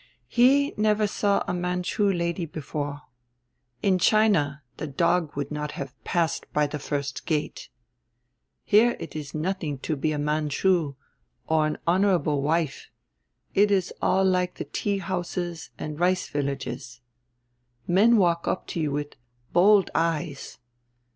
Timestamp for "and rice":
15.77-16.27